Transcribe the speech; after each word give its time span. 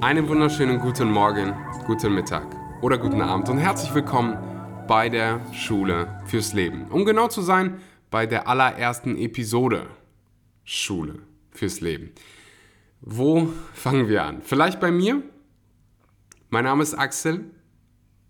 Einen 0.00 0.28
wunderschönen 0.28 0.78
guten 0.78 1.10
Morgen, 1.10 1.56
guten 1.84 2.14
Mittag 2.14 2.46
oder 2.82 2.98
guten 2.98 3.20
Abend 3.20 3.48
und 3.48 3.58
herzlich 3.58 3.92
willkommen 3.92 4.38
bei 4.86 5.08
der 5.08 5.40
Schule 5.52 6.20
fürs 6.24 6.52
Leben. 6.52 6.86
Um 6.92 7.04
genau 7.04 7.26
zu 7.26 7.42
sein, 7.42 7.80
bei 8.08 8.24
der 8.24 8.46
allerersten 8.46 9.16
Episode 9.16 9.88
Schule 10.62 11.18
fürs 11.50 11.80
Leben. 11.80 12.12
Wo 13.00 13.48
fangen 13.74 14.08
wir 14.08 14.22
an? 14.22 14.40
Vielleicht 14.42 14.78
bei 14.78 14.92
mir. 14.92 15.20
Mein 16.48 16.62
Name 16.62 16.84
ist 16.84 16.94
Axel 16.94 17.50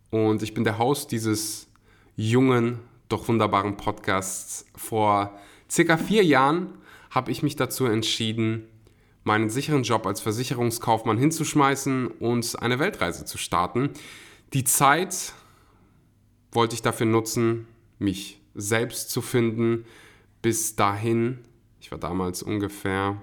und 0.08 0.42
ich 0.42 0.54
bin 0.54 0.64
der 0.64 0.78
Host 0.78 1.12
dieses 1.12 1.68
jungen, 2.16 2.78
doch 3.10 3.28
wunderbaren 3.28 3.76
Podcasts. 3.76 4.64
Vor 4.74 5.38
circa 5.70 5.98
vier 5.98 6.24
Jahren 6.24 6.78
habe 7.10 7.30
ich 7.30 7.42
mich 7.42 7.56
dazu 7.56 7.84
entschieden, 7.84 8.64
meinen 9.28 9.50
sicheren 9.50 9.82
Job 9.82 10.06
als 10.06 10.22
Versicherungskaufmann 10.22 11.18
hinzuschmeißen 11.18 12.06
und 12.06 12.60
eine 12.62 12.78
Weltreise 12.78 13.26
zu 13.26 13.36
starten. 13.36 13.90
Die 14.54 14.64
Zeit 14.64 15.34
wollte 16.50 16.74
ich 16.74 16.80
dafür 16.80 17.04
nutzen, 17.04 17.68
mich 17.98 18.40
selbst 18.54 19.10
zu 19.10 19.20
finden. 19.20 19.84
Bis 20.40 20.76
dahin, 20.76 21.40
ich 21.78 21.90
war 21.90 21.98
damals 21.98 22.42
ungefähr 22.42 23.20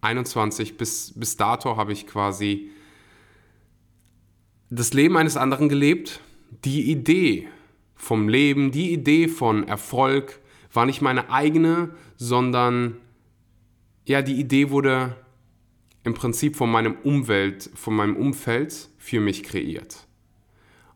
21, 0.00 0.78
bis, 0.78 1.12
bis 1.14 1.36
dato 1.36 1.76
habe 1.76 1.92
ich 1.92 2.06
quasi 2.06 2.70
das 4.70 4.94
Leben 4.94 5.18
eines 5.18 5.36
anderen 5.36 5.68
gelebt. 5.68 6.20
Die 6.64 6.90
Idee 6.90 7.46
vom 7.94 8.30
Leben, 8.30 8.70
die 8.70 8.90
Idee 8.90 9.28
von 9.28 9.68
Erfolg 9.68 10.40
war 10.72 10.86
nicht 10.86 11.02
meine 11.02 11.28
eigene, 11.28 11.90
sondern 12.16 12.96
ja, 14.06 14.22
die 14.22 14.40
Idee 14.40 14.70
wurde 14.70 15.14
im 16.06 16.14
Prinzip 16.14 16.54
von 16.54 16.70
meinem 16.70 16.96
Umwelt, 17.02 17.68
von 17.74 17.94
meinem 17.94 18.16
Umfeld 18.16 18.88
für 18.96 19.20
mich 19.20 19.42
kreiert. 19.42 20.06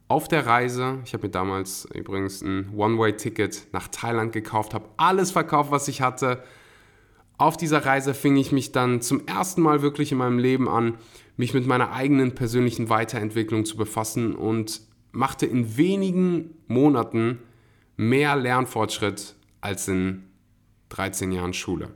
Auf 0.07 0.29
der 0.29 0.47
Reise, 0.47 1.01
ich 1.05 1.15
habe 1.15 1.27
mir 1.27 1.33
damals 1.33 1.85
übrigens 1.93 2.43
ein 2.43 2.73
One-Way-Ticket 2.77 3.67
nach 3.73 3.89
Thailand 3.89 4.33
gekauft, 4.33 4.73
habe 4.73 4.89
alles 4.97 5.33
verkauft, 5.33 5.73
was 5.73 5.89
ich 5.89 6.01
hatte. 6.01 6.45
Auf 7.39 7.57
dieser 7.57 7.85
Reise 7.85 8.15
fing 8.15 8.37
ich 8.37 8.53
mich 8.53 8.71
dann 8.71 9.03
zum 9.03 9.27
ersten 9.27 9.63
Mal 9.63 9.83
wirklich 9.83 10.13
in 10.13 10.19
meinem 10.19 10.39
Leben 10.39 10.69
an, 10.69 10.97
mich 11.37 11.55
mit 11.55 11.67
meiner 11.67 11.91
eigenen 11.93 12.37
persönlichen 12.37 12.89
Weiterentwicklung 12.89 13.65
zu 13.65 13.77
befassen 13.77 14.37
und 14.37 14.81
machte 15.11 15.45
in 15.45 15.77
wenigen 15.77 16.55
Monaten 16.69 17.41
mehr 17.97 18.37
Lernfortschritt 18.37 19.35
als 19.61 19.89
in 19.89 20.25
13 20.91 21.33
Jahren 21.33 21.53
Schule. 21.53 21.91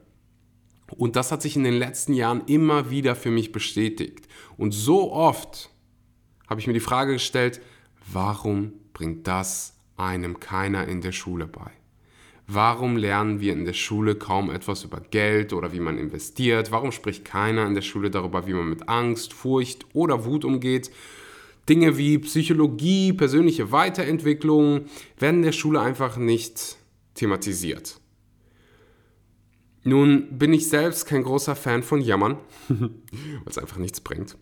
Und 0.97 1.17
das 1.17 1.33
hat 1.33 1.43
sich 1.43 1.57
in 1.57 1.65
den 1.65 1.75
letzten 1.75 2.15
Jahren 2.15 2.43
immer 2.47 2.91
wieder 2.91 3.17
für 3.17 3.31
mich 3.31 3.53
bestätigt. 3.53 4.29
Und 4.57 4.73
so 4.73 5.13
oft 5.13 5.71
habe 6.49 6.61
ich 6.61 6.67
mir 6.67 6.73
die 6.73 6.81
Frage 6.81 7.15
gestellt, 7.15 7.61
warum 8.13 8.73
bringt 8.93 9.27
das 9.27 9.75
einem 9.97 10.41
keiner 10.41 10.87
in 10.87 11.01
der 11.01 11.13
Schule 11.13 11.47
bei? 11.47 11.71
Warum 12.47 12.99
lernen 12.99 13.41
wir 13.41 13.55
in 13.55 13.65
der 13.65 13.73
Schule 13.73 14.17
kaum 14.17 14.51
etwas 14.51 14.85
über 14.85 15.01
Geld 15.01 15.55
oder 15.55 15.73
wie 15.73 15.81
man 15.81 15.97
investiert? 15.97 16.71
Warum 16.71 16.93
spricht 16.93 17.25
keiner 17.25 17.67
in 17.67 17.75
der 17.75 17.83
Schule 17.83 18.11
darüber, 18.11 18.47
wie 18.47 18.53
man 18.53 18.69
mit 18.69 18.89
Angst, 18.89 19.33
Furcht 19.33 19.87
oder 19.95 20.27
Wut 20.27 20.45
umgeht? 20.45 20.91
Dinge 21.69 21.97
wie 21.97 22.19
Psychologie, 22.19 23.15
persönliche 23.15 23.73
Weiterentwicklung 23.73 24.85
werden 25.19 25.37
in 25.37 25.43
der 25.45 25.53
Schule 25.53 25.81
einfach 25.81 26.19
nicht 26.19 26.77
thematisiert. 27.15 27.99
Nun 29.85 30.39
bin 30.39 30.55
ich 30.55 30.69
selbst 30.69 31.07
kein 31.07 31.23
großer 31.23 31.55
Fan 31.55 31.83
von 31.83 32.01
Jammern, 32.01 32.39
weil 32.69 32.91
es 33.47 33.59
einfach 33.59 33.77
nichts 33.77 34.01
bringt. 34.01 34.37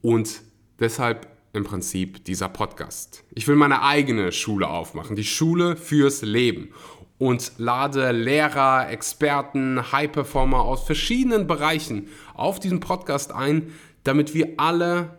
Und 0.00 0.40
deshalb 0.80 1.28
im 1.52 1.64
Prinzip 1.64 2.24
dieser 2.24 2.48
Podcast. 2.48 3.24
Ich 3.34 3.46
will 3.46 3.56
meine 3.56 3.82
eigene 3.82 4.32
Schule 4.32 4.68
aufmachen, 4.68 5.16
die 5.16 5.24
Schule 5.24 5.76
fürs 5.76 6.22
Leben. 6.22 6.70
Und 7.18 7.52
lade 7.58 8.10
Lehrer, 8.10 8.90
Experten, 8.90 9.92
High-Performer 9.92 10.62
aus 10.62 10.84
verschiedenen 10.84 11.46
Bereichen 11.46 12.08
auf 12.34 12.58
diesen 12.58 12.80
Podcast 12.80 13.32
ein, 13.32 13.72
damit 14.02 14.34
wir 14.34 14.54
alle 14.56 15.18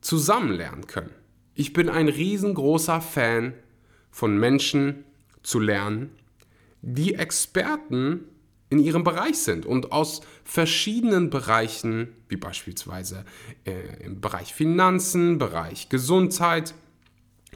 zusammen 0.00 0.52
lernen 0.52 0.86
können. 0.86 1.14
Ich 1.54 1.72
bin 1.72 1.88
ein 1.88 2.08
riesengroßer 2.08 3.00
Fan 3.00 3.54
von 4.10 4.36
Menschen 4.36 5.04
zu 5.42 5.60
lernen, 5.60 6.10
die 6.82 7.14
Experten 7.14 8.24
in 8.70 8.78
ihrem 8.78 9.04
Bereich 9.04 9.38
sind 9.38 9.66
und 9.66 9.92
aus 9.92 10.20
verschiedenen 10.44 11.30
Bereichen, 11.30 12.08
wie 12.28 12.36
beispielsweise 12.36 13.24
äh, 13.64 14.04
im 14.04 14.20
Bereich 14.20 14.52
Finanzen, 14.52 15.38
Bereich 15.38 15.88
Gesundheit, 15.88 16.74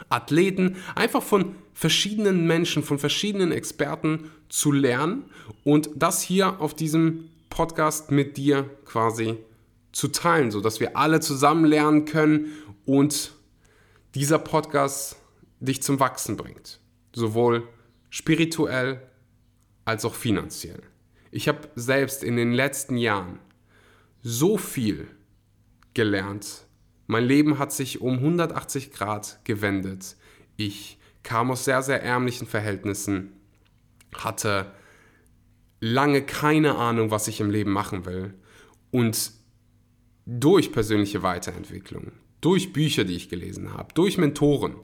Athleten, 0.09 0.77
einfach 0.95 1.23
von 1.23 1.55
verschiedenen 1.75 2.47
Menschen, 2.47 2.83
von 2.83 2.99
verschiedenen 2.99 3.53
Experten 3.53 4.31
zu 4.49 4.73
lernen 4.73 5.25
und 5.65 5.91
das 5.97 6.23
hier 6.23 6.61
auf 6.61 6.75
diesem 6.75 7.29
Podcast 7.51 8.11
mit 8.11 8.37
dir 8.37 8.71
quasi 8.87 9.37
zu 9.93 10.09
teilen, 10.09 10.51
sodass 10.51 10.81
wir 10.81 10.97
alle 10.97 11.21
zusammen 11.21 11.67
lernen 11.67 12.07
können 12.07 12.53
und 12.87 13.33
dieser 14.15 14.39
Podcast 14.39 15.17
dich 15.61 15.83
zum 15.83 16.01
Wachsen 16.01 16.37
bringt, 16.37 16.81
sowohl 17.15 17.69
spirituell 18.11 19.03
als 19.85 20.05
auch 20.05 20.15
finanziell. 20.15 20.83
Ich 21.33 21.49
habe 21.49 21.69
selbst 21.75 22.23
in 22.23 22.37
den 22.37 22.53
letzten 22.53 22.99
Jahren 22.99 23.39
so 24.21 24.59
viel 24.59 25.09
gelernt. 25.95 26.67
Mein 27.07 27.25
Leben 27.25 27.59
hat 27.59 27.73
sich 27.73 28.03
um 28.03 28.19
180 28.19 28.93
Grad 28.93 29.41
gewendet. 29.45 30.17
Ich 30.57 30.99
kam 31.23 31.51
aus 31.51 31.65
sehr, 31.65 31.81
sehr 31.81 32.03
ärmlichen 32.03 32.47
Verhältnissen, 32.47 33.33
hatte 34.15 34.73
lange 35.81 36.23
keine 36.23 36.77
Ahnung, 36.77 37.11
was 37.11 37.29
ich 37.29 37.41
im 37.41 37.51
Leben 37.51 37.73
machen 37.73 38.05
will. 38.05 38.35
Und 38.91 39.33
durch 40.27 40.71
persönliche 40.71 41.23
Weiterentwicklung, 41.23 42.13
durch 42.43 42.75
Bücher, 42.75 43.05
die 43.05 43.17
ich 43.17 43.31
gelesen 43.31 43.73
habe, 43.73 43.95
durch 43.95 44.19
Mentoren, 44.19 44.77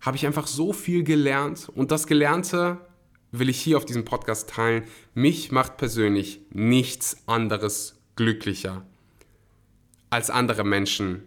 habe 0.00 0.16
ich 0.16 0.26
einfach 0.26 0.48
so 0.48 0.72
viel 0.72 1.04
gelernt. 1.04 1.68
Und 1.68 1.92
das 1.92 2.08
Gelernte 2.08 2.80
will 3.38 3.48
ich 3.48 3.60
hier 3.60 3.76
auf 3.76 3.84
diesem 3.84 4.04
Podcast 4.04 4.50
teilen. 4.50 4.84
Mich 5.14 5.50
macht 5.50 5.76
persönlich 5.76 6.40
nichts 6.50 7.16
anderes 7.26 8.00
glücklicher, 8.16 8.86
als 10.10 10.30
andere 10.30 10.64
Menschen 10.64 11.22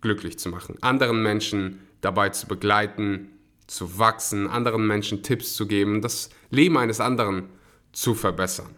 glücklich 0.00 0.38
zu 0.38 0.48
machen, 0.48 0.76
anderen 0.82 1.22
Menschen 1.22 1.80
dabei 2.00 2.30
zu 2.30 2.46
begleiten, 2.46 3.30
zu 3.66 3.98
wachsen, 3.98 4.48
anderen 4.48 4.86
Menschen 4.86 5.22
Tipps 5.22 5.54
zu 5.54 5.66
geben, 5.66 6.02
das 6.02 6.30
Leben 6.50 6.76
eines 6.76 7.00
anderen 7.00 7.50
zu 7.92 8.14
verbessern. 8.14 8.74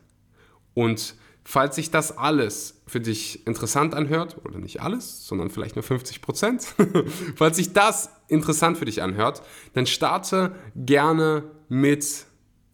Und 0.74 1.14
falls 1.48 1.76
sich 1.76 1.90
das 1.90 2.18
alles 2.18 2.82
für 2.86 3.00
dich 3.00 3.46
interessant 3.46 3.94
anhört, 3.94 4.36
oder 4.44 4.58
nicht 4.58 4.82
alles, 4.82 5.26
sondern 5.26 5.48
vielleicht 5.48 5.76
nur 5.76 5.82
50 5.82 6.20
Prozent, 6.20 6.74
falls 7.36 7.56
sich 7.56 7.72
das 7.72 8.10
interessant 8.28 8.76
für 8.76 8.84
dich 8.84 9.00
anhört, 9.00 9.40
dann 9.72 9.86
starte 9.86 10.54
gerne 10.76 11.44
mit 11.70 12.26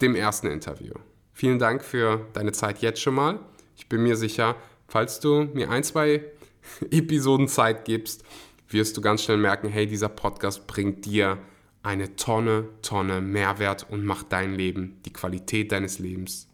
dem 0.02 0.16
ersten 0.16 0.48
Interview. 0.48 0.92
Vielen 1.32 1.60
Dank 1.60 1.84
für 1.84 2.26
deine 2.32 2.50
Zeit 2.50 2.80
jetzt 2.80 3.00
schon 3.00 3.14
mal. 3.14 3.38
Ich 3.76 3.88
bin 3.88 4.02
mir 4.02 4.16
sicher, 4.16 4.56
falls 4.88 5.20
du 5.20 5.44
mir 5.54 5.70
ein, 5.70 5.84
zwei 5.84 6.24
Episoden 6.90 7.46
Zeit 7.46 7.84
gibst, 7.84 8.24
wirst 8.68 8.96
du 8.96 9.00
ganz 9.00 9.22
schnell 9.22 9.38
merken, 9.38 9.68
hey, 9.68 9.86
dieser 9.86 10.08
Podcast 10.08 10.66
bringt 10.66 11.04
dir 11.04 11.38
eine 11.84 12.16
Tonne, 12.16 12.64
Tonne 12.82 13.20
Mehrwert 13.20 13.86
und 13.88 14.04
macht 14.04 14.32
dein 14.32 14.52
Leben, 14.52 15.00
die 15.04 15.12
Qualität 15.12 15.70
deines 15.70 16.00
Lebens 16.00 16.48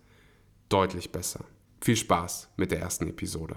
deutlich 0.68 1.12
besser. 1.12 1.46
Viel 1.82 1.96
Spaß 1.96 2.50
mit 2.56 2.72
der 2.72 2.80
ersten 2.80 3.08
Episode. 3.08 3.56